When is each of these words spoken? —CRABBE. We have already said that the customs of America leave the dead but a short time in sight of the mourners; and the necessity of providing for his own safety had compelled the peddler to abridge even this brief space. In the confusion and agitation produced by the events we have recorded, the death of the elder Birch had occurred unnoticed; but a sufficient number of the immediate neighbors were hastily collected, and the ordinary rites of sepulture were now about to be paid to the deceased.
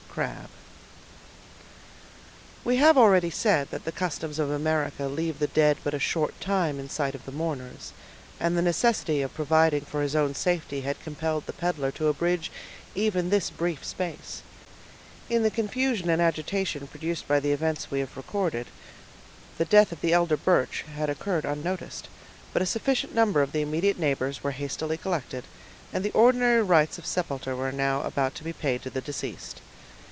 —CRABBE. 0.13 0.49
We 2.65 2.75
have 2.75 2.97
already 2.97 3.29
said 3.29 3.69
that 3.71 3.85
the 3.85 3.93
customs 3.93 4.39
of 4.39 4.51
America 4.51 5.05
leave 5.05 5.39
the 5.39 5.47
dead 5.47 5.77
but 5.85 5.93
a 5.93 5.99
short 5.99 6.37
time 6.41 6.81
in 6.81 6.89
sight 6.89 7.15
of 7.15 7.23
the 7.25 7.31
mourners; 7.31 7.93
and 8.37 8.57
the 8.57 8.61
necessity 8.61 9.21
of 9.21 9.33
providing 9.33 9.85
for 9.85 10.01
his 10.01 10.13
own 10.13 10.35
safety 10.35 10.81
had 10.81 10.99
compelled 11.01 11.45
the 11.45 11.53
peddler 11.53 11.91
to 11.91 12.09
abridge 12.09 12.51
even 12.93 13.29
this 13.29 13.49
brief 13.49 13.85
space. 13.85 14.41
In 15.29 15.43
the 15.43 15.49
confusion 15.49 16.09
and 16.09 16.21
agitation 16.21 16.87
produced 16.87 17.25
by 17.25 17.39
the 17.39 17.53
events 17.53 17.89
we 17.89 18.01
have 18.01 18.17
recorded, 18.17 18.67
the 19.57 19.63
death 19.63 19.93
of 19.93 20.01
the 20.01 20.11
elder 20.11 20.35
Birch 20.35 20.83
had 20.93 21.09
occurred 21.09 21.45
unnoticed; 21.45 22.09
but 22.51 22.61
a 22.61 22.65
sufficient 22.65 23.15
number 23.15 23.41
of 23.41 23.53
the 23.53 23.61
immediate 23.61 23.97
neighbors 23.97 24.43
were 24.43 24.51
hastily 24.51 24.97
collected, 24.97 25.45
and 25.93 26.03
the 26.03 26.11
ordinary 26.11 26.61
rites 26.61 26.97
of 26.97 27.05
sepulture 27.05 27.55
were 27.55 27.71
now 27.71 28.01
about 28.01 28.35
to 28.35 28.43
be 28.43 28.51
paid 28.51 28.81
to 28.81 28.89
the 28.89 28.99
deceased. 28.99 29.61